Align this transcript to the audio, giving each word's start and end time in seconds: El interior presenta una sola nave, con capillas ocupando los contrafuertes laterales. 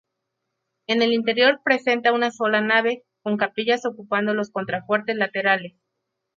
El 0.87 1.03
interior 1.13 1.61
presenta 1.63 2.11
una 2.11 2.31
sola 2.31 2.59
nave, 2.59 3.03
con 3.21 3.37
capillas 3.37 3.85
ocupando 3.85 4.33
los 4.33 4.49
contrafuertes 4.49 5.15
laterales. 5.15 5.73